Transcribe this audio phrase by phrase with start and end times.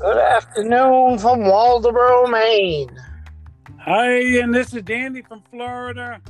[0.00, 2.88] Good afternoon from Waldoboro, Maine.
[3.80, 6.22] Hi, and this is Danny from Florida.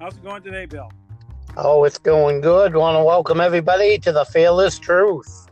[0.00, 0.90] How's it going today, Bill?
[1.56, 2.74] Oh, it's going good.
[2.74, 5.46] Want to welcome everybody to the Fearless Truth.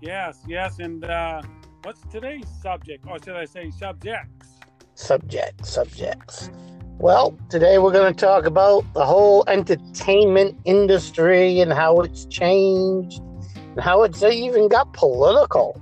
[0.00, 1.42] Yes, yes, and uh,
[1.82, 3.04] what's today's subject?
[3.06, 4.48] Or should I say subjects?
[4.94, 6.48] Subject, subjects.
[6.96, 13.20] Well, today we're going to talk about the whole entertainment industry and how it's changed
[13.54, 15.78] and how it's even got political.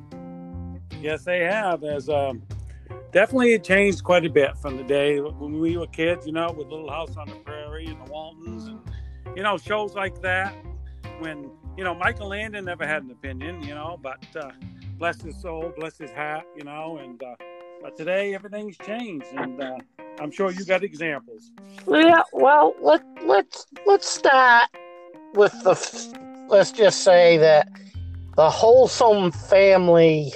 [1.02, 1.83] Yes, they have.
[1.83, 2.42] As um,
[3.11, 6.52] definitely it changed quite a bit from the day when we were kids, you know,
[6.52, 8.80] with Little House on the Prairie and the Waltons and
[9.37, 10.55] you know shows like that.
[11.19, 14.51] When you know Michael Landon never had an opinion, you know, but uh,
[14.97, 17.34] bless his soul, bless his heart, you know, and uh,
[17.83, 19.78] but today everything's changed, and uh,
[20.20, 21.50] I'm sure you got examples.
[21.89, 24.69] Yeah, well, let let's let's start
[25.34, 26.23] with the.
[26.48, 27.66] Let's just say that
[28.37, 30.34] the wholesome family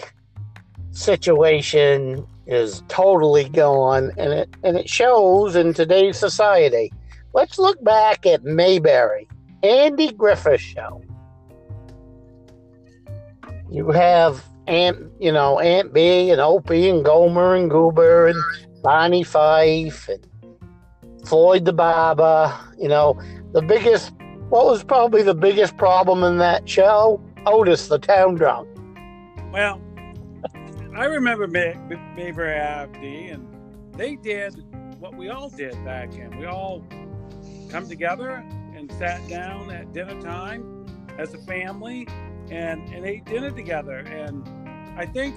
[0.97, 6.93] situation is totally gone, and it and it shows in today's society.
[7.35, 9.29] Let's look back at Mayberry,
[9.63, 11.03] Andy Griffith show.
[13.71, 18.43] You have Aunt, you know, Aunt Bee and Opie and Gomer and Goober and
[18.83, 20.27] Barney Fife and
[21.27, 22.57] Floyd the Barber.
[22.79, 23.21] You know,
[23.53, 24.13] the biggest,
[24.49, 27.21] what was probably the biggest problem in that show?
[27.45, 28.69] Otis the town drunk.
[29.53, 29.81] Well,
[30.97, 33.47] I remember Mayberry R.F.D., and
[33.93, 34.65] they did
[34.99, 36.39] what we all did back then.
[36.39, 36.83] We all
[37.69, 38.43] come together
[38.75, 40.87] and sat down at dinner time
[41.19, 42.09] as a family
[42.51, 43.99] and, and ate dinner together.
[43.99, 44.49] And
[44.99, 45.35] I think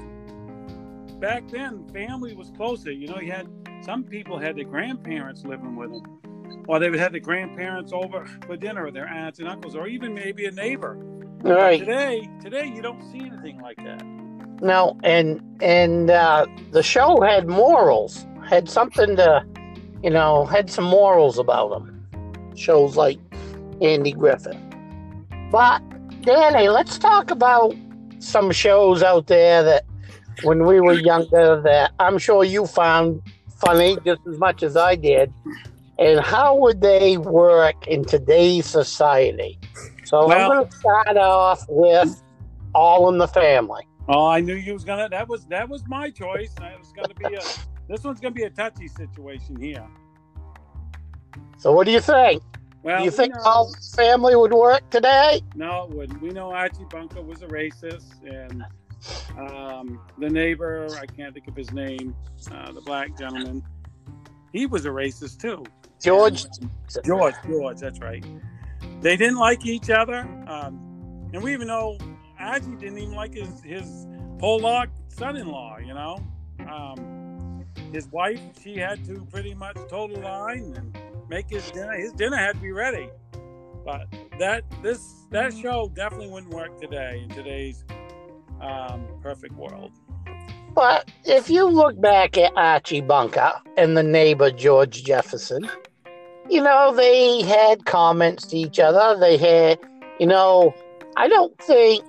[1.19, 2.91] back then, family was closer.
[2.91, 3.49] You know, you had
[3.81, 8.25] some people had their grandparents living with them, or they would have the grandparents over
[8.45, 10.95] for dinner, or their aunts and uncles, or even maybe a neighbor.
[11.41, 11.79] Right.
[11.79, 14.18] Today, today you don't see anything like that.
[14.61, 19.45] No, and and uh, the show had morals, had something to,
[20.03, 22.07] you know, had some morals about them.
[22.55, 23.19] Shows like
[23.81, 24.57] Andy Griffith.
[25.51, 25.81] But
[26.21, 27.73] Danny, let's talk about
[28.19, 29.85] some shows out there that
[30.43, 33.21] when we were younger that I'm sure you found
[33.59, 35.33] funny just as much as I did.
[35.97, 39.59] And how would they work in today's society?
[40.05, 42.21] So I'm going to start off with
[42.73, 43.83] All in the Family.
[44.11, 45.07] Oh, I knew you was gonna.
[45.07, 46.51] That was that was my choice.
[46.59, 47.41] Was gonna be a.
[47.87, 49.87] This one's gonna be a touchy situation here.
[51.57, 52.41] So what do you think?
[52.81, 55.41] Well, do you we think know- All Family would work today?
[55.53, 56.21] No, it wouldn't.
[56.21, 58.63] We know Archie Bunker was a racist, and
[59.37, 62.15] um, the neighbor, I can't think of his name,
[62.51, 63.63] uh, the black gentleman,
[64.53, 65.63] he was a racist too.
[66.01, 66.45] George?
[67.05, 68.25] George, George, that's right.
[69.01, 71.97] They didn't like each other, um, and we even know
[72.39, 74.07] Archie didn't even like his his
[74.39, 75.77] Pollock son-in-law.
[75.79, 76.23] You know,
[76.69, 80.97] um, his wife, she had to pretty much toe the line and
[81.29, 81.93] make his dinner.
[81.93, 83.09] His dinner had to be ready.
[83.85, 84.07] But
[84.39, 87.83] that this that show definitely wouldn't work today in today's
[88.61, 89.91] um, perfect world.
[90.75, 95.69] But if you look back at Archie Bunker and the neighbor George Jefferson,
[96.49, 99.19] you know, they had comments to each other.
[99.19, 99.79] They had,
[100.19, 100.73] you know,
[101.17, 102.03] I don't think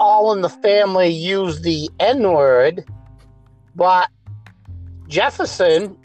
[0.00, 2.84] all in the family used the N word,
[3.74, 4.08] but
[5.08, 5.96] Jefferson,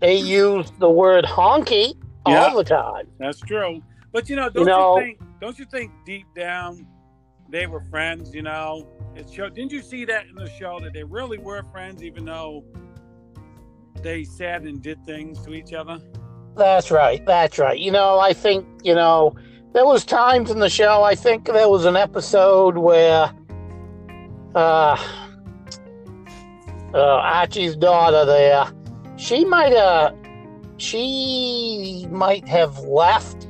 [0.00, 1.94] they used the word honky
[2.26, 2.44] Yeah.
[2.44, 3.08] all the time.
[3.18, 3.82] That's true.
[4.12, 5.20] But you know, don't you, know- think?
[5.40, 6.86] Don't you think deep down
[7.48, 8.34] they were friends?
[8.34, 9.54] You know, it showed.
[9.54, 12.64] Didn't you see that in the show that they really were friends, even though
[14.02, 15.98] they said and did things to each other?
[16.56, 17.24] That's right.
[17.24, 17.78] That's right.
[17.78, 19.34] You know, I think, you know,
[19.72, 23.32] there was times in the show, I think there was an episode where
[24.54, 25.06] uh,
[26.94, 28.66] uh Archie's daughter there,
[29.16, 30.14] she might have
[30.78, 33.48] she might have left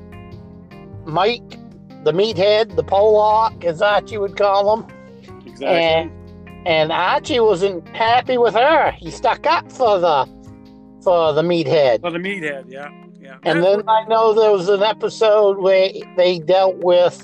[1.04, 1.50] Mike,
[2.04, 4.86] the meathead, the Pollock, as Archie would call him.
[5.46, 5.66] Exactly.
[5.66, 6.10] And
[6.66, 8.90] and Archie wasn't happy with her.
[8.92, 10.26] He stuck up for the
[11.02, 12.00] for the meathead.
[12.00, 12.90] For the meathead, yeah,
[13.28, 13.50] yeah.
[13.50, 17.22] And then I know there was an episode where they dealt with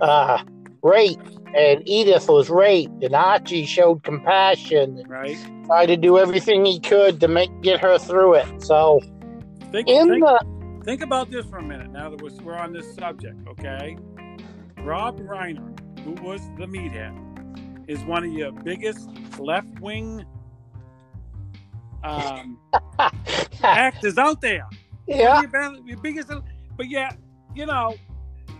[0.00, 0.42] uh,
[0.82, 1.20] rape,
[1.54, 5.38] and Edith was raped, and Archie showed compassion right.
[5.66, 8.62] tried to do everything he could to make get her through it.
[8.62, 9.00] So
[9.72, 11.90] Think, in think, the think about this for a minute.
[11.90, 13.98] Now that we're, we're on this subject, okay?
[14.78, 19.08] Rob Reiner, who was the meathead, is one of your biggest
[19.38, 20.24] left wing
[22.04, 22.58] um,
[23.62, 24.66] actors out there.
[25.06, 26.30] Yeah, Your best- your biggest,
[26.76, 27.10] but yeah,
[27.54, 27.94] you know,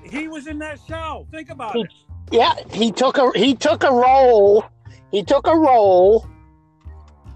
[0.04, 1.26] he was in that show.
[1.30, 1.86] Think about it.
[2.30, 4.64] yeah, he took a he took a role
[5.10, 6.26] he took a role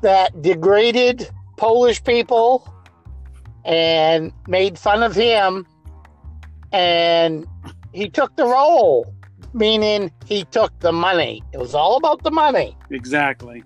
[0.03, 2.73] that degraded Polish people
[3.65, 5.67] and made fun of him,
[6.73, 7.47] and
[7.93, 9.13] he took the role,
[9.53, 11.43] meaning he took the money.
[11.53, 12.77] It was all about the money.
[12.91, 13.63] Exactly.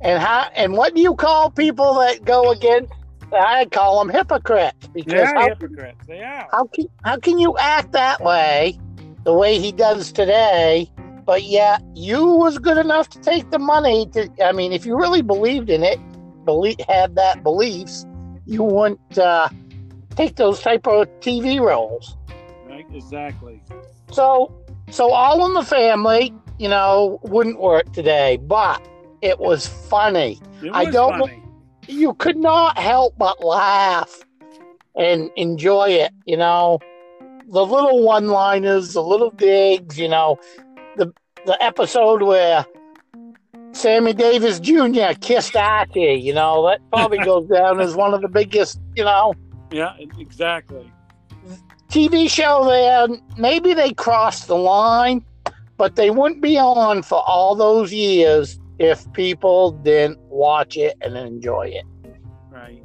[0.00, 2.92] And how and what do you call people that go against?
[3.32, 6.06] I call them hypocrites because how, hypocrites.
[6.06, 6.48] They are.
[6.52, 8.78] how can how can you act that way,
[9.24, 10.90] the way he does today?
[11.24, 14.30] But yet you was good enough to take the money to.
[14.44, 15.98] I mean, if you really believed in it,
[16.44, 18.06] believe had that beliefs,
[18.46, 19.48] you wouldn't uh,
[20.10, 22.16] take those type of TV roles.
[22.66, 22.86] Right?
[22.94, 23.62] Exactly.
[24.10, 24.54] So,
[24.90, 28.80] so all in the family, you know, wouldn't work today, but
[29.20, 30.40] it was funny.
[30.62, 31.42] It I don't funny.
[31.88, 34.24] You could not help but laugh
[34.96, 36.12] and enjoy it.
[36.24, 36.80] You know,
[37.48, 39.98] the little one-liners, the little digs.
[39.98, 40.38] You know,
[40.96, 41.12] the
[41.44, 42.66] the episode where
[43.72, 45.18] Sammy Davis Jr.
[45.20, 46.20] kissed Archie.
[46.22, 48.80] You know, that probably goes down as one of the biggest.
[48.94, 49.34] You know.
[49.70, 50.92] Yeah, exactly.
[51.88, 53.06] TV show there,
[53.38, 55.24] maybe they crossed the line,
[55.76, 61.16] but they wouldn't be on for all those years if people didn't watch it and
[61.16, 61.84] enjoy it.
[62.50, 62.84] Right.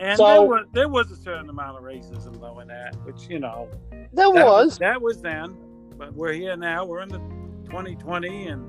[0.00, 3.28] And So- there was there was a certain amount of racism though in that, which
[3.28, 5.56] you know There that was that was then,
[5.96, 6.84] but we're here now.
[6.84, 7.18] We're in the
[7.66, 8.68] 2020, and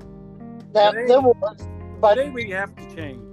[0.72, 1.68] that today- there was,
[2.00, 3.26] but today we have to change.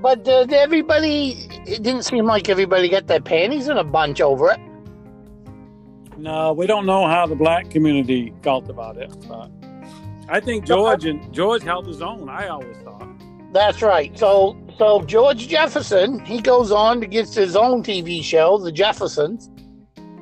[0.00, 1.48] but everybody?
[1.66, 4.60] It didn't seem like everybody got their panties in a bunch over it.
[6.16, 9.50] No, we don't know how the black community felt about it, but
[10.28, 12.28] I think George and George held his own.
[12.28, 13.08] I always thought.
[13.52, 14.16] That's right.
[14.18, 19.50] So so George Jefferson, he goes on to get his own TV show, The Jeffersons,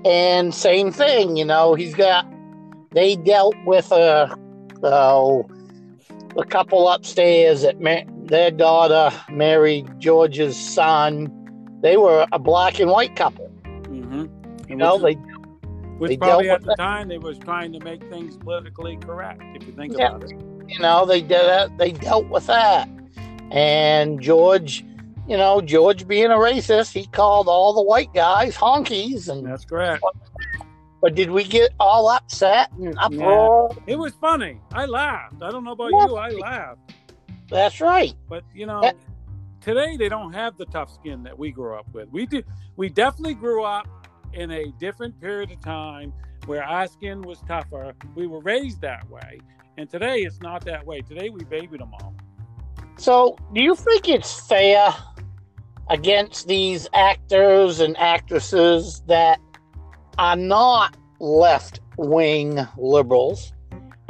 [0.05, 1.37] and same thing.
[1.37, 2.27] You know, he's got
[2.91, 4.37] they dealt with a
[4.83, 5.43] uh,
[6.37, 11.37] a couple upstairs that ma- their daughter married George's son.
[11.83, 13.51] They were a black and white couple.
[13.65, 14.27] Mm-hmm.
[14.69, 15.15] You know, they
[15.99, 19.43] which they probably dealt at the time they was trying to make things politically correct.
[19.55, 20.17] If you think Yeah.
[20.17, 20.37] about it.
[20.69, 21.77] you know they did that.
[21.79, 22.89] They dealt with that,
[23.51, 24.85] and George.
[25.29, 29.65] You know, George being a racist, he called all the white guys honkies, and That's
[29.65, 30.03] correct.
[31.01, 33.75] But did we get all upset and uproar?
[33.87, 34.61] It was funny.
[34.73, 35.41] I laughed.
[35.41, 36.07] I don't know about Yeah.
[36.07, 36.17] you.
[36.17, 36.95] I laughed.
[37.49, 38.13] That's right.
[38.29, 38.93] But you know, Yeah.
[39.61, 42.09] today they don't have the tough skin that we grew up with.
[42.11, 42.45] We did.
[42.77, 43.87] We definitely grew up
[44.33, 46.13] in a different period of time
[46.47, 47.95] where our skin was tougher.
[48.17, 49.39] We were raised that way,
[49.79, 51.03] and today it's not that way.
[51.03, 52.15] Today we baby them all.
[53.01, 54.95] So, do you think it's fair
[55.89, 59.41] against these actors and actresses that
[60.19, 63.55] are not left wing liberals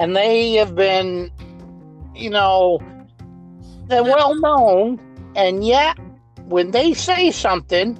[0.00, 1.30] and they have been,
[2.16, 2.80] you know,
[3.86, 4.98] they're well known,
[5.36, 5.96] and yet
[6.46, 7.96] when they say something,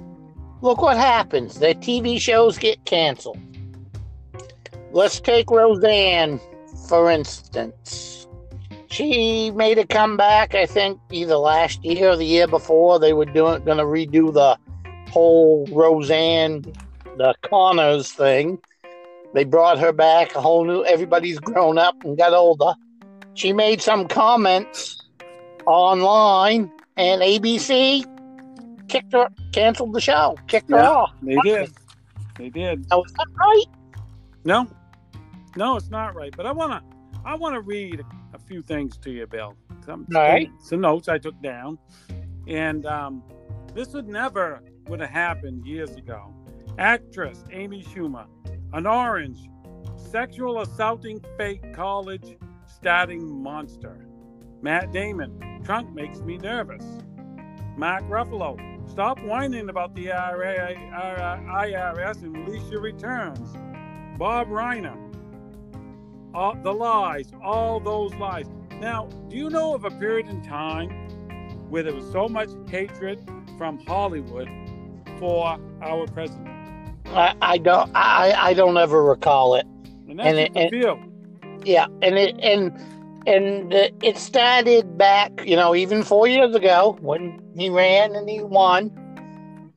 [0.59, 1.59] look what happens.
[1.59, 3.39] Their TV shows get canceled.
[4.91, 6.41] Let's take Roseanne,
[6.89, 8.20] for instance.
[8.91, 12.99] She made a comeback, I think, either last year or the year before.
[12.99, 14.57] They were doing going to redo the
[15.09, 16.63] whole Roseanne,
[17.17, 18.59] the Connors thing.
[19.33, 20.83] They brought her back, a whole new.
[20.83, 22.73] Everybody's grown up and got older.
[23.33, 25.01] She made some comments
[25.65, 28.03] online, and ABC
[28.89, 30.89] kicked her, canceled the show, kicked her Yeah.
[30.89, 31.11] off.
[31.21, 31.71] They did.
[32.37, 32.85] They did.
[32.89, 33.65] Now, is that right?
[34.43, 34.67] No,
[35.55, 36.33] no, it's not right.
[36.35, 36.83] But I wanna,
[37.23, 39.55] I wanna read a few things to you, Bill.
[39.85, 40.49] Some, right.
[40.59, 41.77] some notes I took down,
[42.47, 43.23] and um,
[43.73, 46.33] this would never would have happened years ago.
[46.77, 48.25] Actress Amy Schumer,
[48.73, 49.49] an orange,
[49.95, 54.05] sexual assaulting fake college starting monster.
[54.61, 56.83] Matt Damon, Trump makes me nervous.
[57.77, 58.57] Mark Ruffalo,
[58.89, 63.53] stop whining about the IRA, IRS and release your returns.
[64.17, 65.10] Bob Reiner,
[66.33, 68.45] all, the lies, all those lies.
[68.79, 70.89] Now, do you know of a period in time
[71.69, 73.19] where there was so much hatred
[73.57, 74.49] from Hollywood
[75.19, 76.47] for our president?
[77.07, 77.91] I, I don't.
[77.93, 79.65] I, I don't ever recall it.
[80.09, 81.07] And that's And it- a and-.
[81.65, 82.71] Yeah, and it and
[83.27, 88.41] and it started back, you know, even four years ago when he ran and he
[88.41, 88.91] won.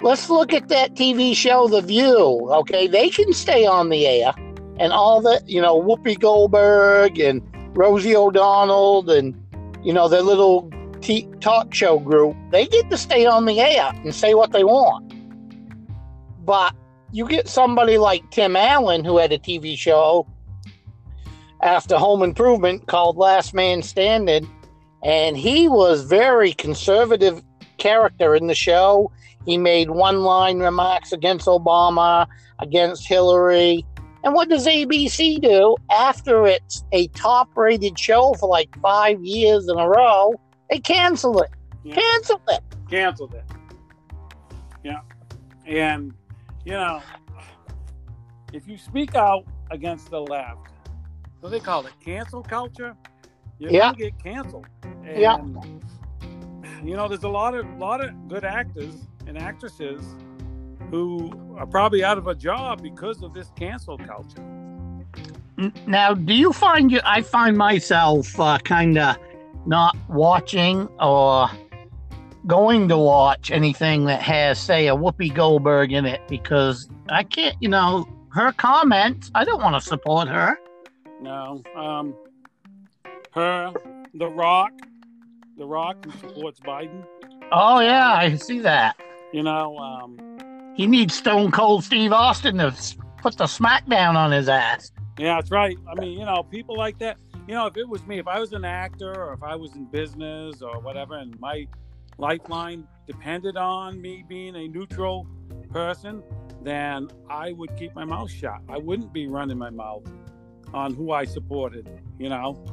[0.01, 2.49] Let's look at that TV show, The View.
[2.51, 4.33] Okay, they can stay on the air,
[4.79, 7.43] and all the, you know, Whoopi Goldberg and
[7.77, 9.35] Rosie O'Donnell and
[9.83, 12.37] you know their little t- talk show group.
[12.51, 15.13] They get to stay on the air and say what they want.
[16.45, 16.75] But
[17.13, 20.27] you get somebody like Tim Allen who had a TV show
[21.63, 24.49] after Home Improvement called Last Man Standing,
[25.03, 27.43] and he was very conservative
[27.79, 29.11] character in the show.
[29.47, 32.27] He made one-line remarks against Obama,
[32.59, 33.85] against Hillary.
[34.25, 39.79] And what does ABC do after it's a top-rated show for like five years in
[39.79, 40.35] a row?
[40.71, 41.51] They cancel it.
[41.85, 41.95] Yeah.
[41.97, 42.63] Cancel it.
[42.91, 43.45] canceled it.
[44.83, 45.01] Yeah.
[45.67, 46.15] And,
[46.65, 47.03] you know,
[48.53, 50.69] if you speak out against the left,
[51.41, 51.93] what do they call it?
[52.03, 52.97] Cancel culture?
[53.59, 53.81] You're Yeah.
[53.93, 54.67] gonna get canceled.
[54.83, 55.39] And, Yeah.
[56.83, 58.95] You know, there's a lot of lot of good actors
[59.27, 60.03] and actresses
[60.95, 64.45] who are probably out of a job because of this cancel culture.
[65.89, 67.01] Now, do you find you?
[67.05, 69.17] I find myself uh, kind of
[69.67, 71.49] not watching or
[72.47, 77.57] going to watch anything that has, say, a Whoopi Goldberg in it because I can't.
[77.61, 79.33] You know, her comments.
[79.35, 80.57] I don't want to support her.
[81.21, 81.63] No.
[81.75, 82.15] Um
[83.33, 83.73] her,
[84.15, 84.71] The Rock,
[85.59, 87.05] The Rock who supports Biden,
[87.51, 88.95] Oh yeah, I see that.
[89.33, 90.19] you know, um
[90.75, 92.75] He needs Stone Cold Steve Austin to
[93.19, 94.91] put the smackdown on his ass.
[95.19, 95.77] Yeah, that's right.
[95.89, 97.17] I mean, you know, people like that.
[97.47, 99.75] You know, if it was me, if I was an actor or if I was
[99.77, 101.69] in business or whatever, and my
[102.19, 105.27] lifeline depended on me being a neutral
[105.71, 106.23] person,
[106.63, 108.61] then I would keep my mouth shut.
[108.69, 110.11] I wouldn't be running my mouth
[110.73, 111.89] on who I supported,
[112.19, 112.65] you know?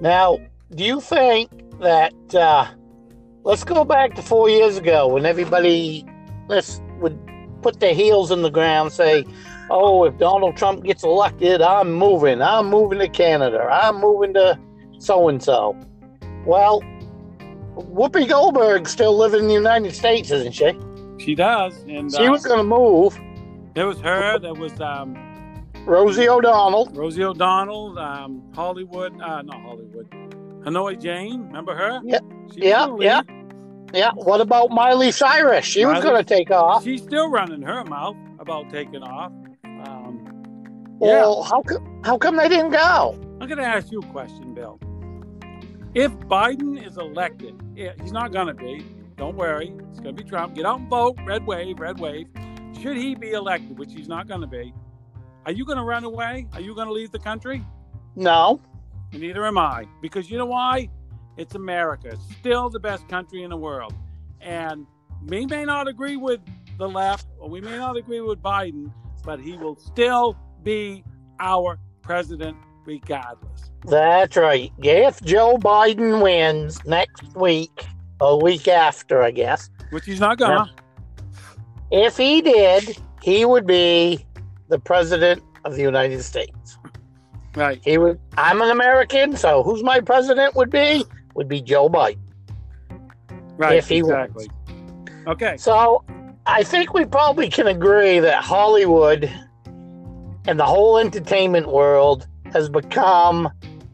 [0.00, 0.38] Now,
[0.74, 1.50] do you think
[1.80, 2.66] that uh,
[3.42, 6.06] let's go back to four years ago when everybody
[6.48, 7.18] let's would
[7.62, 9.24] put their heels in the ground, say,
[9.70, 12.42] "Oh, if Donald Trump gets elected, I'm moving.
[12.42, 13.68] I'm moving to Canada.
[13.70, 14.58] I'm moving to
[14.98, 15.76] so and so."
[16.44, 16.82] Well,
[17.76, 20.72] Whoopi Goldberg still living in the United States, isn't she?
[21.18, 21.76] She does.
[21.88, 23.18] And She uh, was going to move.
[23.74, 25.16] there was her, there was um,
[25.84, 26.90] Rosie O'Donnell.
[26.92, 30.10] Rosie O'Donnell, um, Hollywood, uh, not Hollywood,
[30.64, 32.00] Hanoi Jane, remember her?
[32.04, 32.18] Yeah,
[32.52, 33.22] She yeah, yeah.
[33.92, 34.12] Yeah.
[34.14, 35.64] What about Miley Cyrus?
[35.64, 36.84] She was going to take off.
[36.84, 39.32] She's still running her mouth about taking off.
[39.64, 40.24] Um,
[41.00, 42.02] yeah, Well, how come?
[42.04, 43.18] How come they didn't go?
[43.40, 44.78] I'm going to ask you a question, Bill.
[45.94, 48.84] If Biden is elected, yeah, he's not going to be.
[49.16, 50.54] Don't worry, it's going to be Trump.
[50.54, 51.18] Get out and vote.
[51.26, 52.28] Red wave, red wave.
[52.80, 54.72] Should he be elected, which he's not going to be,
[55.44, 56.46] are you going to run away?
[56.54, 57.64] Are you going to leave the country?
[58.16, 58.60] No.
[59.12, 59.86] Neither am I.
[60.00, 60.88] Because you know why?
[61.36, 62.08] It's America.
[62.08, 63.94] It's still the best country in the world.
[64.40, 64.86] And
[65.26, 66.40] we may not agree with
[66.78, 68.92] the left, or we may not agree with Biden,
[69.24, 71.04] but he will still be
[71.40, 73.70] our president regardless.
[73.84, 74.72] That's right.
[74.78, 77.86] If Joe Biden wins next week,
[78.20, 80.70] a week after, I guess, Which he's not gonna.
[81.90, 84.24] if he did, he would be
[84.68, 86.78] the president of the United States.
[87.54, 87.80] Right.
[87.84, 88.18] He would.
[88.36, 91.04] I'm an American, so who's my president would be?
[91.34, 92.18] Would be Joe Biden.
[93.56, 93.76] Right.
[93.76, 94.48] If he exactly.
[95.26, 95.56] Okay.
[95.56, 96.04] So
[96.46, 99.30] I think we probably can agree that Hollywood
[100.46, 103.48] and the whole entertainment world has become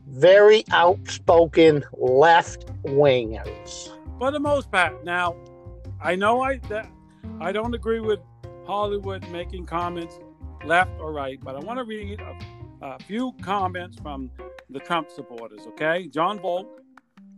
[0.09, 3.90] very outspoken left wingers.
[4.18, 5.04] For the most part.
[5.04, 5.37] Now,
[6.00, 6.88] I know I that
[7.40, 8.21] I don't agree with
[8.66, 10.18] Hollywood making comments
[10.64, 12.38] left or right, but I want to read a,
[12.83, 14.30] a few comments from
[14.71, 15.61] the Trump supporters.
[15.68, 16.66] Okay, Jon Voight.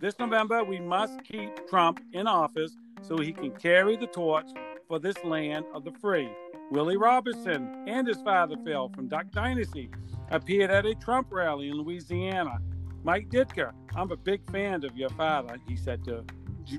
[0.00, 4.46] This November, we must keep Trump in office so he can carry the torch
[4.88, 6.30] for this land of the free.
[6.70, 9.90] Willie Robertson and his father Phil from Duck Dynasty
[10.30, 12.60] appeared at a Trump rally in Louisiana.
[13.04, 16.24] Mike Ditka, I'm a big fan of your father, he said to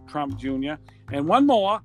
[0.08, 0.74] Trump Jr.
[1.12, 1.80] And one more,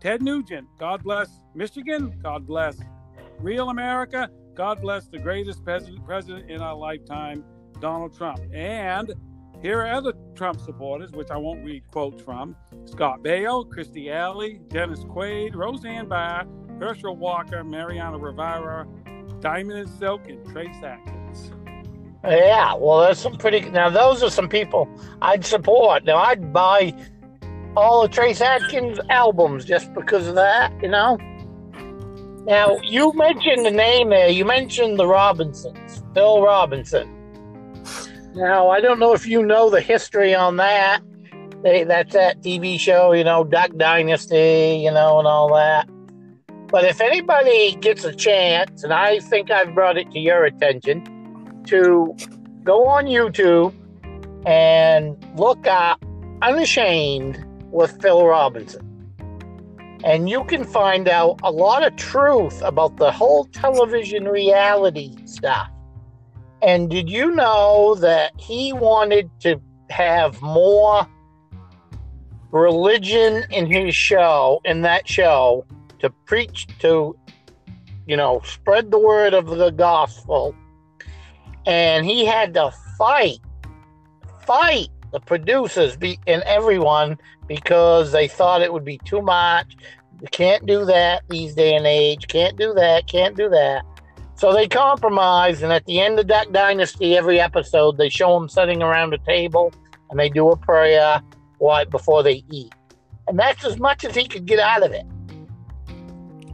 [0.00, 2.78] Ted Nugent, God bless Michigan, God bless
[3.38, 7.44] real America, God bless the greatest president in our lifetime,
[7.78, 8.40] Donald Trump.
[8.52, 9.14] And
[9.64, 12.54] here are other Trump supporters, which I won't read quotes from
[12.84, 16.46] Scott Baio, Christy Alley, Dennis Quaid, Roseanne Barr,
[16.78, 18.86] Herschel Walker, Mariano Rivera,
[19.40, 21.50] Diamond and Silk, and Trace Atkins.
[22.22, 23.60] Yeah, well, there's some pretty.
[23.70, 24.86] Now, those are some people
[25.22, 26.04] I'd support.
[26.04, 26.94] Now, I'd buy
[27.74, 31.16] all of Trace Atkins' albums just because of that, you know?
[32.44, 34.28] Now, you mentioned the name there.
[34.28, 37.23] You mentioned the Robinsons, Bill Robinson.
[38.34, 41.00] Now, I don't know if you know the history on that.
[41.62, 45.88] They, that's that TV show, you know, Duck Dynasty, you know, and all that.
[46.68, 51.04] But if anybody gets a chance, and I think I've brought it to your attention,
[51.68, 52.14] to
[52.64, 53.72] go on YouTube
[54.46, 56.04] and look up
[56.42, 58.90] Unashamed with Phil Robinson.
[60.02, 65.70] And you can find out a lot of truth about the whole television reality stuff.
[66.64, 71.06] And did you know that he wanted to have more
[72.52, 75.66] religion in his show, in that show,
[75.98, 77.14] to preach to,
[78.06, 80.54] you know, spread the word of the gospel.
[81.66, 83.40] And he had to fight,
[84.46, 89.76] fight the producers be, and everyone because they thought it would be too much.
[90.22, 92.26] You can't do that these day and age.
[92.28, 93.06] Can't do that.
[93.06, 93.84] Can't do that.
[94.36, 98.48] So they compromise, and at the end of that Dynasty, every episode they show them
[98.48, 99.72] sitting around a table
[100.10, 101.22] and they do a prayer
[101.60, 102.72] right before they eat,
[103.28, 105.06] and that's as much as he could get out of it.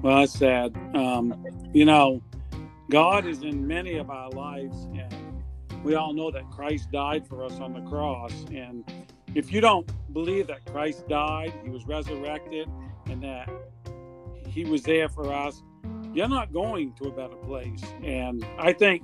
[0.03, 0.75] Well, that's sad.
[0.95, 2.23] Um, you know,
[2.91, 5.43] God is in many of our lives, and
[5.85, 8.33] we all know that Christ died for us on the cross.
[8.53, 8.85] And
[9.35, 12.69] if you don't believe that Christ died, He was resurrected,
[13.07, 13.51] and that
[14.47, 15.63] He was there for us,
[16.14, 17.83] you're not going to a better place.
[18.02, 19.02] And I think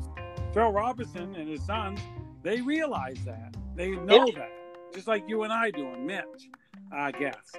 [0.53, 2.01] Phil Robinson and his sons,
[2.43, 3.57] they realize that.
[3.75, 4.51] They know that.
[4.95, 6.49] Just like you and I do, and Mitch,
[6.93, 7.53] I guess.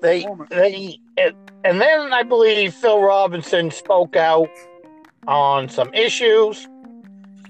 [0.00, 4.48] They, they, and then I believe Phil Robinson spoke out
[5.28, 6.66] on some issues.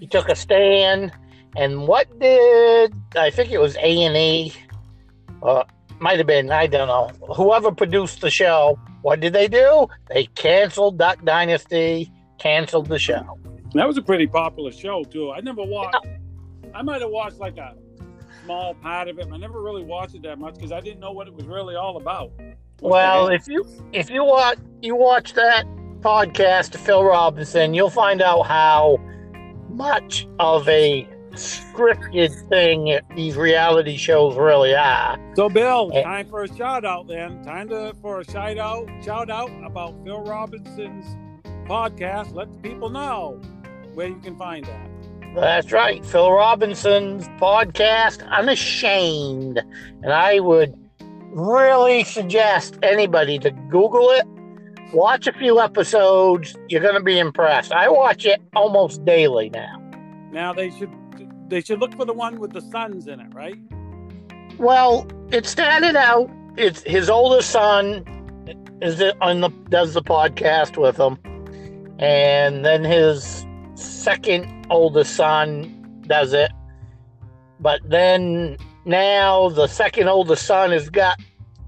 [0.00, 1.12] He took a stand,
[1.56, 4.52] and what did I think it was A and E?
[5.42, 5.64] Uh,
[6.00, 7.10] might have been I don't know.
[7.34, 9.88] Whoever produced the show what did they do?
[10.08, 13.38] They canceled Duck Dynasty, canceled the show.
[13.74, 15.30] That was a pretty popular show too.
[15.30, 15.96] I never watched.
[16.04, 16.16] Yeah.
[16.74, 17.74] I might have watched like a
[18.44, 19.28] small part of it.
[19.32, 21.74] I never really watched it that much because I didn't know what it was really
[21.74, 22.32] all about.
[22.80, 25.64] well, if you if you watch you watch that
[26.00, 28.98] podcast to Phil Robinson, you'll find out how
[29.70, 35.18] much of a scripted thing these reality shows really are.
[35.34, 37.42] So, Bill, and, time for a shout out then.
[37.42, 41.16] Time to for a shout out, shout out about Phil Robinson's
[41.66, 42.34] podcast.
[42.34, 43.40] Let the people know
[43.94, 44.90] where you can find that.
[45.34, 49.58] That's right, Phil Robinson's podcast, Unashamed,
[50.02, 50.74] and I would
[51.30, 54.26] really suggest anybody to Google it.
[54.92, 56.54] Watch a few episodes.
[56.68, 57.72] You're going to be impressed.
[57.72, 59.78] I watch it almost daily now.
[60.32, 60.90] Now they should
[61.52, 63.58] they should look for the one with the sons in it, right?
[64.56, 66.30] Well, it started out.
[66.56, 68.06] It's his oldest son
[68.80, 71.18] is on the does the podcast with him,
[71.98, 76.50] and then his second oldest son does it.
[77.60, 81.20] But then now the second oldest son has got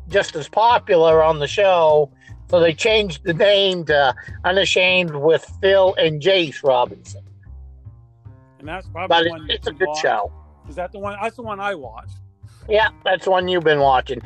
[0.09, 2.11] just as popular on the show,
[2.49, 7.23] so they changed the name to Unashamed with Phil and Jace Robinson
[8.65, 10.01] and that's probably but one it's a good watch.
[10.01, 10.33] show.
[10.71, 11.19] Is that the one?
[11.21, 12.17] That's the one I watched.
[12.67, 14.23] Yeah, that's the one you've been watching.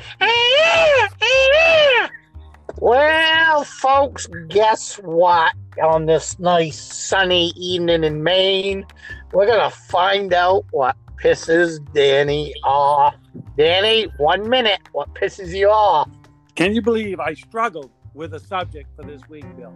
[2.81, 5.53] Well, folks, guess what?
[5.83, 8.87] On this nice sunny evening in Maine,
[9.33, 13.17] we're gonna find out what pisses Danny off.
[13.57, 14.79] Danny, one minute.
[14.93, 16.09] What pisses you off?
[16.55, 19.75] Can you believe I struggled with a subject for this week, Bill?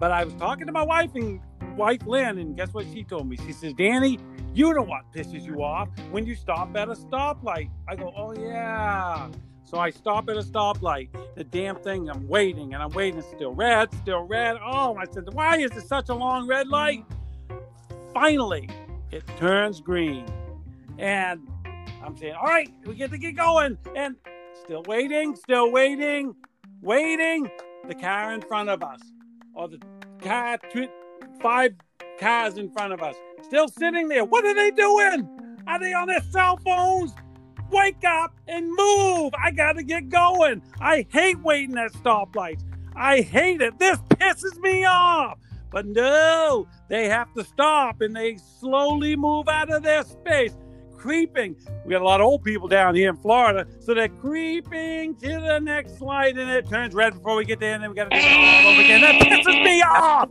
[0.00, 1.40] But I was talking to my wife and
[1.78, 3.36] wife Lynn, and guess what she told me?
[3.46, 4.18] She says, Danny,
[4.52, 7.70] you know what pisses you off when you stop at a stoplight.
[7.88, 9.28] I go, oh yeah.
[9.64, 11.10] So I stop at a stoplight.
[11.36, 13.22] The damn thing, I'm waiting and I'm waiting.
[13.22, 14.56] still red, still red.
[14.64, 17.04] Oh, I said, why is it such a long red light?
[18.12, 18.68] Finally,
[19.12, 20.26] it turns green.
[20.98, 21.46] And
[22.04, 23.78] I'm saying, all right, we get to get going.
[23.94, 24.16] And
[24.64, 26.34] still waiting, still waiting,
[26.80, 27.48] waiting.
[27.86, 29.00] The car in front of us,
[29.54, 29.80] or the
[30.20, 30.58] car
[31.40, 31.74] five
[32.18, 34.24] cars in front of us, still sitting there.
[34.24, 35.28] What are they doing?
[35.66, 37.12] Are they on their cell phones?
[37.70, 39.32] Wake up and move.
[39.42, 40.62] I got to get going.
[40.80, 42.64] I hate waiting at stoplights.
[42.96, 43.78] I hate it.
[43.78, 45.38] This pisses me off.
[45.70, 50.54] But no, they have to stop and they slowly move out of their space
[50.98, 51.56] creeping.
[51.84, 55.28] We got a lot of old people down here in Florida, so they're creeping to
[55.28, 58.10] the next light, and it turns red before we get there, and then we got
[58.10, 59.00] to do it all over again.
[59.00, 60.28] That pisses me off.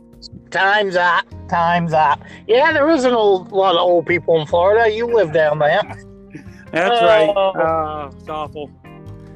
[0.50, 1.26] Time's up.
[1.48, 2.20] Time's up.
[2.46, 4.90] Yeah, there isn't a lot of old people in Florida.
[4.92, 5.82] You live down there.
[6.72, 7.28] That's uh, right.
[7.28, 8.70] Uh, it's awful.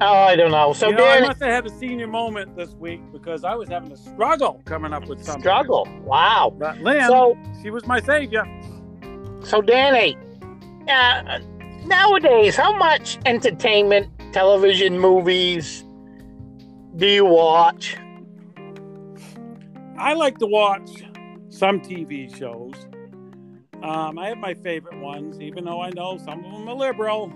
[0.01, 0.73] Oh, I don't know.
[0.73, 3.69] So you know, I must have had a senior moment this week because I was
[3.69, 5.43] having a struggle coming up with something.
[5.43, 5.87] Struggle.
[6.03, 6.55] Wow.
[6.59, 8.45] But Lynn, so, she was my savior.
[9.45, 10.17] So Danny,
[10.89, 11.39] uh,
[11.85, 15.85] nowadays, how much entertainment, television, movies
[16.97, 17.97] do you watch?
[20.03, 20.91] I like to watch
[21.49, 22.75] some TV shows.
[23.85, 27.33] Um, I have my favorite ones, even though I know some of them are liberal.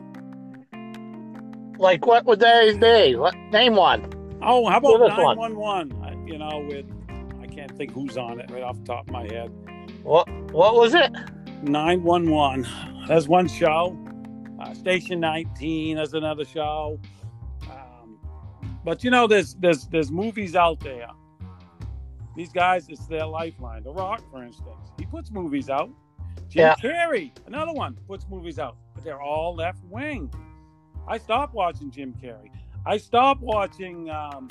[1.78, 3.14] Like what would they be?
[3.14, 4.12] What name one?
[4.42, 6.26] Oh, how about nine one one?
[6.26, 6.86] You know, with
[7.40, 9.48] I can't think who's on it right off the top of my head.
[10.02, 11.12] What what was it?
[11.62, 12.66] 911.
[13.06, 13.96] That's one show.
[14.60, 16.98] Uh, Station 19 is another show.
[17.70, 18.18] Um,
[18.84, 21.06] but you know, there's there's there's movies out there.
[22.36, 23.82] These guys, it's their lifeline.
[23.82, 24.68] The Rock, for instance,
[24.98, 25.88] he puts movies out.
[26.48, 26.74] Jim Yeah.
[26.76, 30.30] Carrey, another one, puts movies out, but they're all left wing.
[31.08, 32.50] I stopped watching Jim Carrey.
[32.84, 34.10] I stopped watching.
[34.10, 34.48] Um,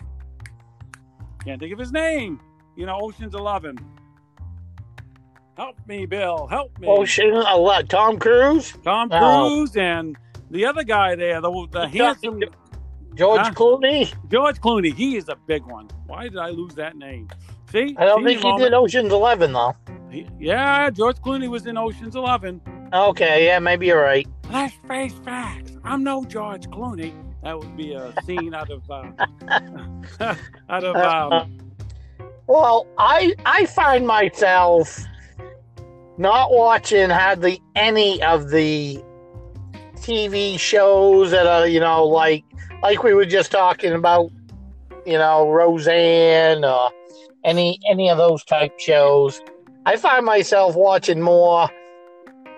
[1.43, 2.39] can't think of his name.
[2.75, 3.77] You know, Ocean's Eleven.
[5.55, 6.47] Help me, Bill.
[6.47, 6.87] Help me.
[6.87, 7.87] Ocean, what?
[7.87, 9.47] Tom Cruise, Tom Oh.
[9.47, 10.17] Cruise and
[10.51, 12.41] the other guy there, the, the handsome
[13.13, 13.51] George Huh?
[13.53, 14.13] Clooney.
[14.29, 14.93] George Clooney.
[14.93, 15.87] He is a big one.
[16.07, 17.29] Why did I lose that name?
[17.75, 19.75] See, I don't think he did Ocean's Eleven though.
[20.09, 22.61] He- yeah, George Clooney was in Ocean's Eleven.
[22.93, 24.25] Okay, yeah, maybe you're right.
[24.49, 25.73] Let's face facts.
[25.83, 27.13] I'm no George Clooney.
[27.43, 29.11] That would be a scene out of uh,
[30.69, 31.57] out of um,
[32.47, 34.97] Well, I I find myself
[36.17, 39.03] not watching hardly any of the
[39.97, 42.45] TV shows that are you know like
[42.81, 44.31] like we were just talking about,
[45.05, 46.89] you know Roseanne or
[47.45, 49.41] any any of those type shows.
[49.85, 51.69] I find myself watching more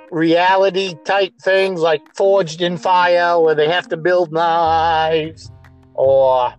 [0.10, 5.52] reality type things like Forged in Fire, where they have to build knives,
[5.94, 6.54] or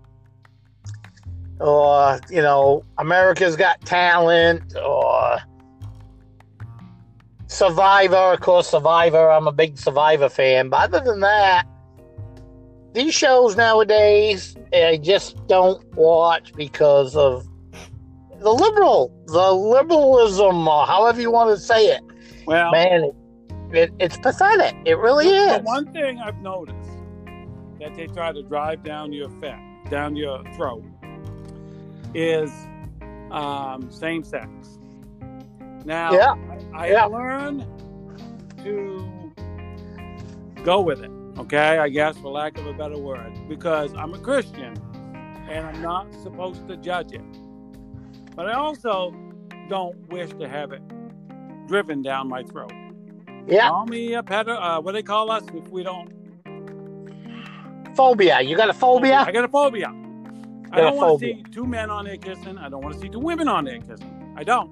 [1.59, 5.39] or you know America's Got Talent or
[7.47, 8.35] Survivor.
[8.35, 9.31] Of course, Survivor.
[9.31, 11.67] I'm a big Survivor fan, but other than that,
[12.93, 17.48] these shows nowadays I just don't watch because of
[18.41, 22.01] the liberal, the liberalism, or however you want to say it.
[22.47, 23.15] well, Man, it,
[23.77, 24.75] it, it's pathetic.
[24.85, 25.63] It really is.
[25.63, 26.91] one thing I've noticed
[27.81, 30.85] that they try to drive down your fat, down your throat,
[32.15, 32.51] is
[33.31, 34.49] um, same sex.
[35.85, 36.35] Now, Yeah,
[36.75, 37.05] I, I yeah.
[37.07, 37.67] learned
[38.65, 39.33] to
[40.65, 41.11] go with it.
[41.39, 44.75] Okay, I guess for lack of a better word, because I'm a Christian
[45.49, 47.21] and I'm not supposed to judge it.
[48.39, 49.13] But I also
[49.69, 50.81] don't wish to have it
[51.67, 52.71] driven down my throat.
[53.49, 54.57] Yeah, Call me a pedo.
[54.57, 56.13] Uh, what do they call us if we don't?
[57.97, 58.41] phobia.
[58.41, 59.25] You got a phobia?
[59.27, 59.89] I got a phobia.
[59.89, 62.57] I Got a don't want to see two men on there kissing.
[62.59, 64.33] I don't want to see two women on there kissing.
[64.37, 64.71] I don't.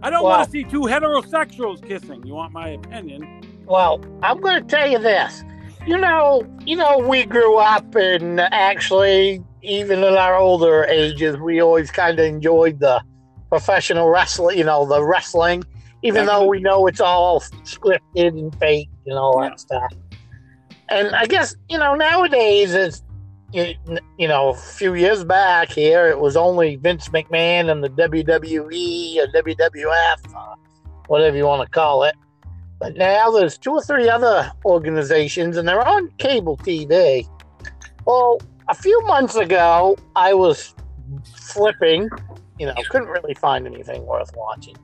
[0.00, 2.24] I don't Well- want to see two heterosexuals kissing.
[2.24, 3.40] You want my opinion?
[3.66, 5.42] Well, I'm going to tell you this.
[5.88, 11.60] You know, you know, we grew up and actually, even in our older ages, we
[11.60, 13.02] always kind of enjoyed the
[13.48, 14.58] professional wrestling.
[14.58, 15.64] You know, the wrestling,
[16.02, 19.50] even though we know it's all scripted and fake and all Yeah.
[19.50, 19.92] that stuff.
[20.88, 23.02] And I guess you know nowadays it's
[23.52, 23.74] you,
[24.18, 29.26] know a few years back here it was only Vince McMahon and the WWE or
[29.28, 30.54] WWF, uh,
[31.06, 32.14] whatever you want to call it.
[32.78, 37.26] But now there's two or three other organizations, and they're on cable TV.
[38.04, 40.74] Well, a few months ago, I was
[41.34, 42.08] flipping,
[42.58, 44.76] you know, couldn't really find anything worth watching.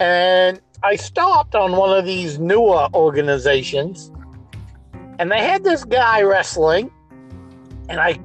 [0.00, 4.10] And I stopped on one of these newer organizations,
[5.18, 6.90] and they had this guy wrestling,
[7.88, 8.18] and I,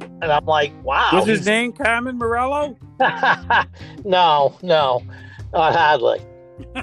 [0.00, 1.10] and I'm like, wow.
[1.12, 2.76] Was his name Carmen Morello?
[4.04, 5.02] no, no,
[5.52, 6.20] not hardly.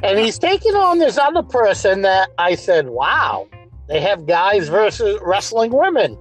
[0.03, 3.47] and he's taking on this other person that I said, wow,
[3.87, 6.17] they have guys versus wrestling women.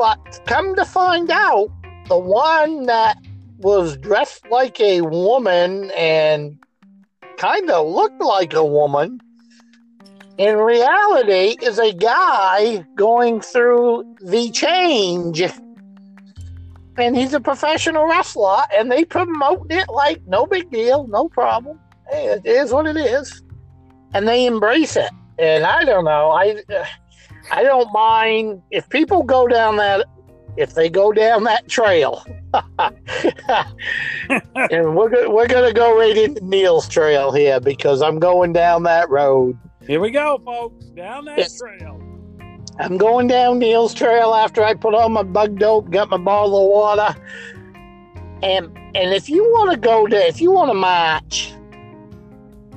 [0.00, 1.68] But come to find out,
[2.08, 3.18] the one that
[3.58, 6.58] was dressed like a woman and
[7.36, 9.20] kind of looked like a woman
[10.38, 15.42] in reality is a guy going through the change
[16.96, 21.78] and he's a professional wrestler, and they promote it like no big deal, no problem.
[22.10, 23.42] It is what it is,
[24.14, 25.10] and they embrace it.
[25.38, 26.62] And I don't know, I
[27.50, 30.06] I don't mind if people go down that
[30.56, 32.24] if they go down that trail.
[34.70, 38.82] and we're go- we're gonna go right into Neil's trail here because I'm going down
[38.84, 39.56] that road.
[39.86, 40.84] Here we go, folks.
[40.86, 41.58] Down that Yes.
[41.58, 42.00] trail.
[42.78, 46.56] I'm going down Neil's trail after I put on my bug dope, got my bottle
[46.64, 47.14] of water.
[48.42, 51.52] And and if you want to go to if you want to march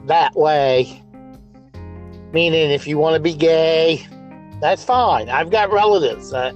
[0.06, 1.02] that way,
[2.34, 4.06] meaning if you want to be gay,
[4.64, 5.28] that's fine.
[5.28, 6.56] I've got relatives that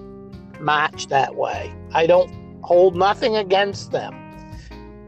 [0.61, 1.73] march that way.
[1.93, 2.31] I don't
[2.63, 4.15] hold nothing against them.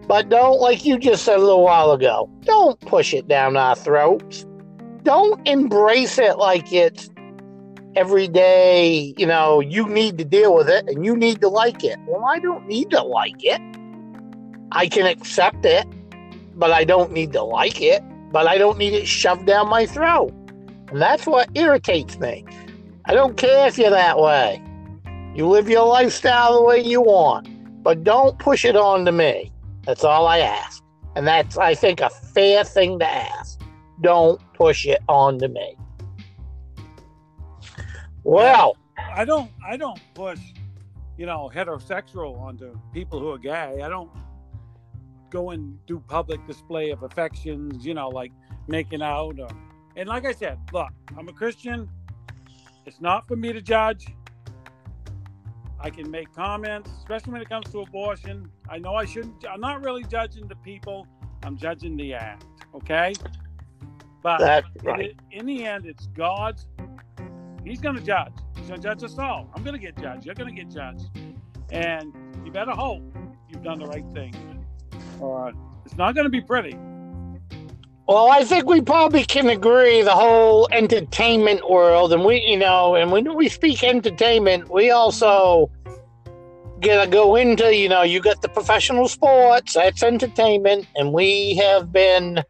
[0.06, 3.76] But don't like you just said a little while ago, don't push it down our
[3.76, 4.46] throats.
[5.04, 7.10] Don't embrace it like it's
[7.96, 11.86] every day, you know, you need to deal with it and you need to like
[11.86, 11.98] it.
[12.06, 13.62] Well, I don't need to like it.
[14.74, 15.88] I can accept it,
[16.56, 18.04] but I don't need to like it.
[18.32, 20.34] But I don't need it shoved down my throat.
[20.90, 22.44] And that's what irritates me.
[23.10, 24.62] I don't care if you're that way.
[25.34, 27.48] You live your lifestyle the way you want,
[27.82, 29.52] but don't push it on to me.
[29.88, 30.84] That's all I ask.
[31.16, 33.60] And that's, I think, a fair thing to ask.
[34.02, 35.76] Don't push it on to me.
[38.24, 38.78] Well,
[39.16, 40.40] I don't I don't push,
[41.18, 43.82] you know, heterosexual onto people who are gay.
[43.82, 44.12] I don't
[45.32, 48.32] go and do public display of affections, you know, like
[48.68, 49.50] making out or
[49.96, 51.90] and like I said, look, I'm a Christian.
[52.90, 54.08] It's not for me to judge.
[55.80, 58.50] I can make comments, especially when it comes to abortion.
[58.68, 61.06] I know I shouldn't I'm not really judging the people.
[61.44, 63.14] I'm judging the act, okay?
[64.24, 65.16] But that's it- right.
[65.30, 66.66] in the end, it's God's.
[67.64, 68.34] He's going to judge.
[68.56, 69.52] He's going to judge us all.
[69.54, 70.26] I'm going to get judged.
[70.26, 71.12] You're going to get judged.
[71.72, 72.12] And
[72.44, 73.04] you better hope
[73.50, 74.34] you've done the right thing.
[75.20, 75.54] Or
[75.86, 76.76] it's not going to be pretty.
[78.10, 82.96] Well, I think we probably can agree the whole entertainment world, and we, you know,
[82.96, 85.70] and when we speak entertainment, we also
[86.80, 91.94] gotta go into, you know, you got the professional sports, that's entertainment, and we have
[91.94, 92.44] been,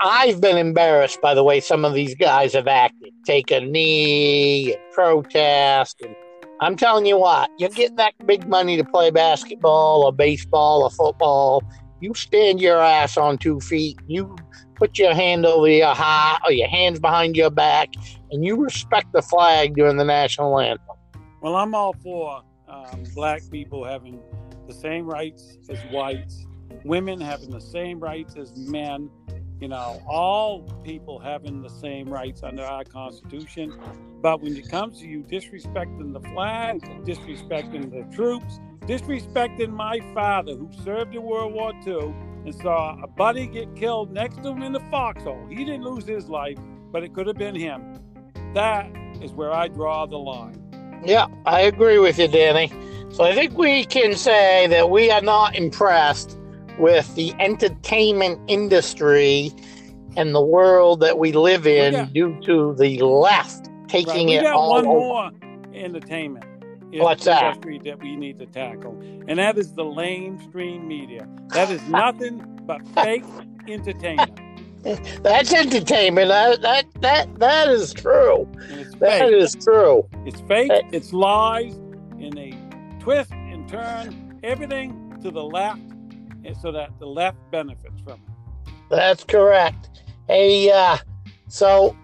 [0.00, 4.72] I've been embarrassed by the way some of these guys have acted, take a knee,
[4.72, 6.16] and protest, and
[6.62, 10.88] I'm telling you what, you're getting that big money to play basketball or baseball or
[10.90, 11.62] football
[12.00, 14.36] you stand your ass on two feet, you
[14.74, 17.94] put your hand over your heart or your hands behind your back,
[18.30, 20.96] and you respect the flag during the national anthem.
[21.40, 24.20] Well, I'm all for um, black people having
[24.66, 26.46] the same rights as whites,
[26.84, 29.10] women having the same rights as men,
[29.60, 33.72] you know, all people having the same rights under our Constitution.
[34.20, 40.54] But when it comes to you disrespecting the flag, disrespecting the troops, disrespecting my father
[40.54, 44.62] who served in World War II and saw a buddy get killed next to him
[44.62, 46.58] in the foxhole, he didn't lose his life,
[46.92, 47.94] but it could have been him.
[48.54, 48.88] That
[49.20, 50.62] is where I draw the line.
[51.04, 52.70] Yeah, I agree with you, Danny.
[53.10, 56.38] So I think we can say that we are not impressed
[56.78, 59.50] with the entertainment industry
[60.16, 62.06] and the world that we live in Yeah.
[62.12, 64.98] due to the left taking Right, we it got all one over.
[64.98, 65.30] more
[65.74, 66.55] entertainment in-
[66.92, 67.42] What's that?
[67.42, 71.28] industry that we need to tackle, and that is the mainstream media.
[71.48, 73.24] That is nothing but fake
[73.68, 74.40] entertainment,
[75.22, 76.28] That's entertainment.
[76.28, 78.48] That, that that that is true.
[79.00, 80.08] That is true.
[80.24, 80.70] It's fake.
[80.70, 80.82] Hey.
[80.92, 82.54] It's lies, and they
[83.00, 85.80] twist and turn everything to the left,
[86.60, 88.72] so that the left benefits from it.
[88.88, 90.04] That's correct.
[90.28, 90.98] Hey, uh,
[91.48, 91.96] so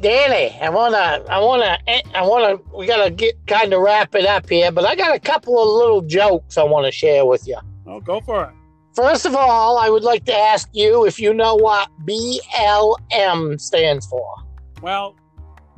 [0.00, 1.76] Danny, I wanna, I wanna,
[2.14, 2.58] I wanna.
[2.72, 5.68] We gotta get kind of wrap it up here, but I got a couple of
[5.68, 7.58] little jokes I want to share with you.
[7.86, 8.54] Oh, go for it.
[8.94, 14.06] First of all, I would like to ask you if you know what BLM stands
[14.06, 14.34] for.
[14.82, 15.16] Well,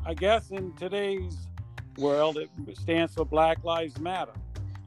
[0.04, 1.36] I guess in today's
[1.96, 4.32] world, it stands for Black Lives Matter.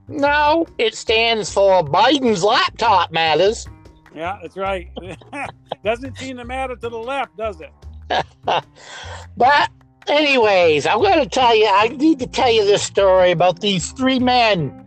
[0.07, 3.67] No, it stands for Biden's laptop matters.
[4.15, 4.89] Yeah, that's right.
[5.83, 7.71] Doesn't seem to matter to the left, does it?
[9.35, 9.71] But,
[10.07, 13.91] anyways, I'm going to tell you, I need to tell you this story about these
[13.93, 14.83] three men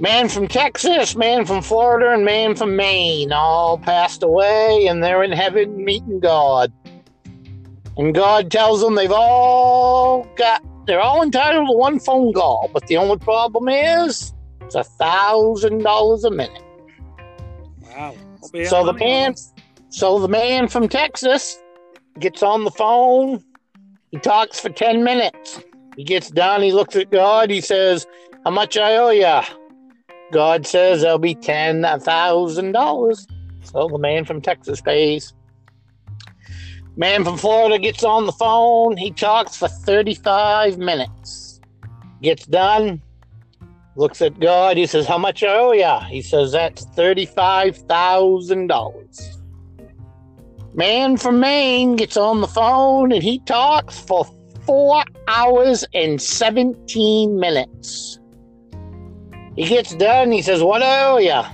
[0.00, 5.22] man from Texas, man from Florida, and man from Maine all passed away, and they're
[5.22, 6.72] in heaven meeting God.
[7.96, 12.86] And God tells them they've all got, they're all entitled to one phone call, but
[12.88, 16.62] the only problem is it's a thousand dollars a minute.
[17.80, 18.14] Wow.
[18.42, 19.34] Hope he had So the man,
[19.88, 21.58] so the man from Texas
[22.18, 23.42] gets on the phone.
[24.10, 25.62] He talks for ten minutes.
[25.96, 26.62] He gets done.
[26.62, 27.50] He looks at God.
[27.50, 28.06] He says,
[28.44, 29.44] "How much I owe ya?"
[30.32, 33.26] God says, "There'll be ten thousand dollars."
[33.62, 35.32] So the man from Texas pays.
[36.96, 38.96] Man from Florida gets on the phone.
[38.96, 41.60] He talks for thirty-five minutes.
[42.22, 43.02] Gets done.
[43.96, 44.76] Looks at God.
[44.76, 49.35] He says, "How much I owe ya?" He says, "That's thirty-five thousand dollars."
[50.76, 54.26] Man from Maine gets on the phone and he talks for
[54.66, 58.18] four hours and 17 minutes.
[59.56, 60.30] He gets done.
[60.30, 61.50] He says, What owe ya?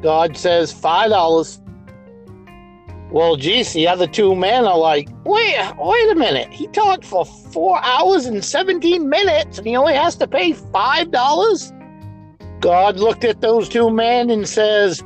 [0.00, 1.60] God says, $5.
[3.12, 6.50] Well, geez, the other two men are like, Wait, wait a minute.
[6.50, 12.60] He talked for four hours and 17 minutes and he only has to pay $5?
[12.60, 15.04] God looked at those two men and says,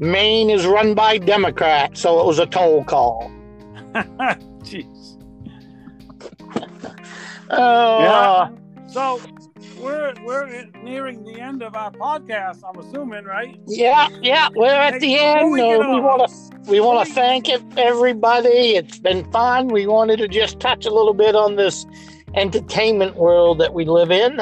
[0.00, 3.30] Maine is run by Democrats, so it was a toll call.
[4.64, 5.06] Jeez.
[7.52, 8.48] Oh,
[8.86, 9.20] So
[9.80, 10.46] we're we're
[10.84, 12.60] nearing the end of our podcast.
[12.64, 13.58] I'm assuming, right?
[13.66, 15.50] Yeah, yeah, we're at Hey, the end.
[15.50, 18.76] we Uh, We want to we want to thank everybody.
[18.76, 19.66] It's been fun.
[19.66, 21.86] We wanted to just touch a little bit on this
[22.34, 24.40] entertainment world that we live in.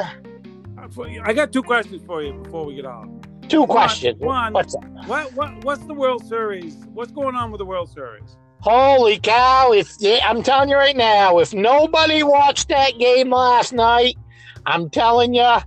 [1.23, 3.07] I got two questions for you before we get off.
[3.49, 4.19] Two questions.
[4.19, 4.53] one.
[4.53, 4.85] What's up?
[5.07, 6.75] What what what's the World Series?
[6.93, 8.37] What's going on with the World Series?
[8.61, 9.71] Holy cow!
[9.73, 14.17] If I'm telling you right now, if nobody watched that game last night,
[14.65, 15.57] I'm telling you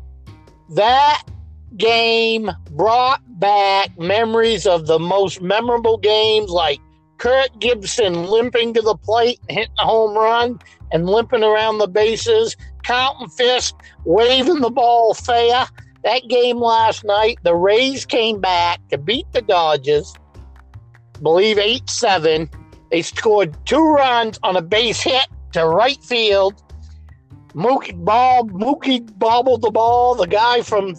[0.74, 1.24] that
[1.76, 6.78] game brought back memories of the most memorable games, like
[7.18, 10.58] Kirk Gibson limping to the plate, and hitting a home run,
[10.92, 15.66] and limping around the bases, Carlton Fisk, waving the ball fair.
[16.04, 20.12] That game last night, the Rays came back to beat the Dodgers,
[21.22, 22.50] believe eight seven.
[22.90, 26.60] They scored two runs on a base hit to right field.
[27.54, 30.14] Mookie ball, Mookie bobbled the ball.
[30.14, 30.94] The guy from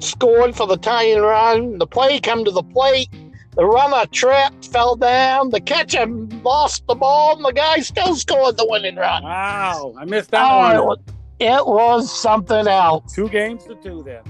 [0.00, 1.78] scored for the tying run.
[1.78, 3.08] The play come to the plate.
[3.56, 5.50] The runner tripped, fell down.
[5.50, 9.22] The catcher lost the ball, and the guy still scored the winning run.
[9.22, 10.98] Wow, I missed that Oh, one.
[11.38, 13.14] it was something else.
[13.14, 14.22] Two games to two then.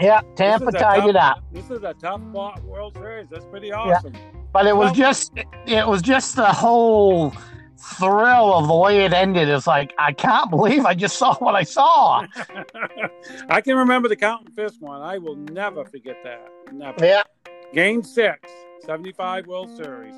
[0.00, 1.42] Yeah, Tampa tied it up.
[1.52, 3.28] This is a tough fought World Series.
[3.30, 4.14] That's pretty awesome.
[4.14, 4.20] Yeah.
[4.52, 5.32] But it was Well- just
[5.66, 7.32] it was just the whole
[7.98, 9.48] thrill of the way it ended.
[9.48, 12.24] It's like I can't believe I just saw what I saw.
[13.48, 15.02] I can remember the Carlton Fisk one.
[15.02, 16.48] I will never forget that.
[16.72, 17.04] Never.
[17.04, 17.22] Yeah.
[17.74, 18.50] Game six,
[18.84, 20.14] 75 World Series.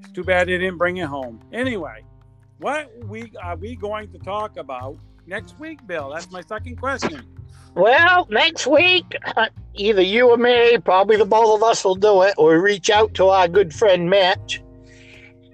[0.00, 1.40] It's too bad they didn't bring it home.
[1.52, 2.04] Anyway,
[2.58, 6.10] what we are we going to talk about next week, Bill?
[6.10, 7.22] That's my second question.
[7.74, 9.16] Well, next week,
[9.74, 13.14] either you or me, probably the both of us will do it, or reach out
[13.14, 14.62] to our good friend Mitch.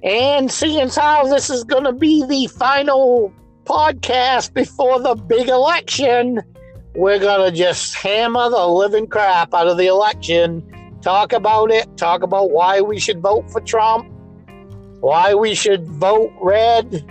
[0.02, 3.32] And seeing how this is going to be the final
[3.64, 6.40] podcast before the big election,
[6.94, 10.62] we're going to just hammer the living crap out of the election,
[11.02, 14.10] talk about it, talk about why we should vote for Trump,
[15.00, 17.04] why we should vote red,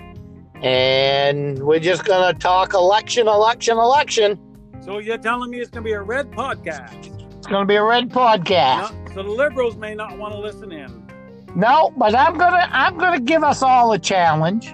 [0.61, 4.39] and we're just going to talk election, election, election.
[4.87, 7.07] So you're telling me it's going to be a red podcast?
[7.37, 8.93] It's going to be a red podcast.
[9.07, 11.05] No, so the liberals may not want to listen in.
[11.55, 14.73] No, but I'm gonna I'm gonna give us all a challenge.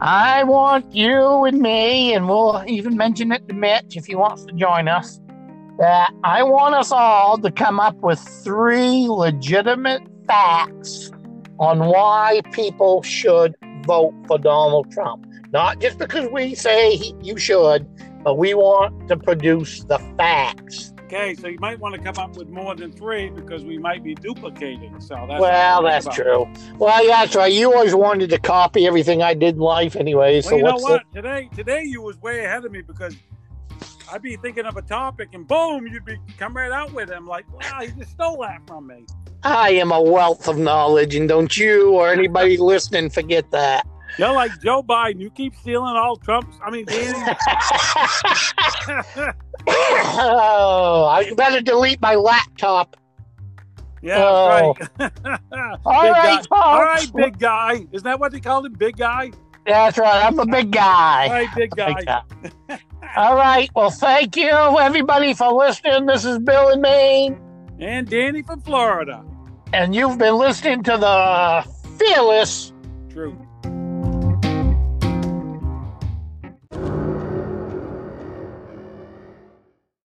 [0.00, 4.44] I want you and me, and we'll even mention it to Mitch if he wants
[4.44, 5.20] to join us.
[5.78, 11.10] That I want us all to come up with three legitimate facts
[11.58, 15.26] on why people should vote for Donald Trump.
[15.52, 17.86] Not just because we say he, you should,
[18.24, 20.92] but we want to produce the facts.
[21.04, 24.02] Okay, so you might want to come up with more than three because we might
[24.02, 24.98] be duplicating.
[25.00, 26.16] So that's well, that's about.
[26.16, 26.48] true.
[26.78, 27.52] Well, yeah, that's right.
[27.52, 30.40] You always wanted to copy everything I did in life, anyway.
[30.40, 31.12] So Well, you know what?
[31.12, 33.14] Today, today you was way ahead of me because
[34.10, 37.26] I'd be thinking of a topic and boom, you'd be come right out with him.
[37.26, 39.04] Like, wow, you just stole that from me.
[39.42, 43.86] I am a wealth of knowledge, and don't you or anybody listening forget that.
[44.18, 45.20] You're like Joe Biden.
[45.20, 46.56] You keep stealing all Trump's.
[46.64, 47.18] I mean, Danny.
[49.68, 52.96] oh, I better delete my laptop.
[54.02, 54.48] yeah, Oh.
[54.48, 54.74] right.
[55.84, 57.86] all big right, all right, big guy.
[57.92, 58.72] Isn't that what they called him?
[58.74, 59.32] Big guy.
[59.66, 60.24] That's right.
[60.26, 61.28] I'm a big guy.
[61.28, 61.94] right, big guy.
[61.94, 62.22] Big guy.
[63.16, 63.70] All right.
[63.76, 66.06] Well, thank you, everybody, for listening.
[66.06, 67.38] This is Bill in Maine,
[67.78, 69.24] And Danny from Florida.
[69.72, 71.64] and you've been listening to the
[71.96, 72.72] Fearless
[73.10, 73.36] Truth.